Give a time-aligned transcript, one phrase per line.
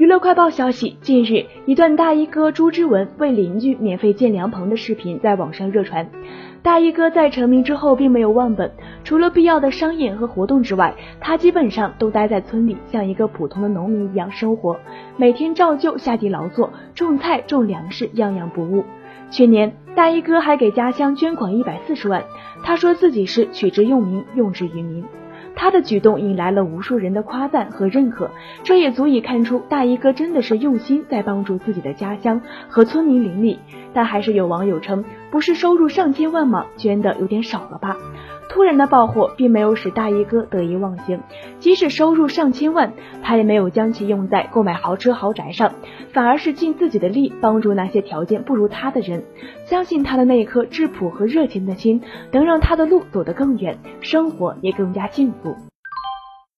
[0.00, 6.08] 娱乐快报消息，近日，一段大衣哥朱之文为邻居免费建凉棚的视频在网上热传。
[6.62, 8.72] 大衣哥在成名之后并没有忘本，
[9.04, 14.74] 除了必要的商演和活动之外，他基本上都待在村里，像一个普通的农民一样生活，
[15.18, 18.82] 每天照旧下地劳作，种菜、种粮食，样样不误。
[19.30, 22.24] 去年，大衣哥还给家乡捐款一百四十万，
[22.62, 25.04] 他说自己是取之用民，用之于民。
[25.54, 28.30] 他的举动引来了无数人的夸赞和认可，
[28.62, 33.58] 这也足以看出大衣哥真的是用心在帮助自己的家乡和村民邻里。
[33.92, 36.66] 但还是有网友称，不是收入上千万吗？
[36.76, 37.96] 捐的有点少了吧？
[38.48, 41.20] 突然的爆火并没有使大衣哥得意忘形，
[41.60, 45.72] 即使收入上千万，他也没有将其用在购买豪车豪宅上，
[46.12, 49.22] 反而是尽自己的力帮助那些条件不如他的人。
[49.66, 52.02] 相信他的那一颗质朴和热情的心，
[52.32, 55.69] 能让他的路走得更远，生活也更加幸福。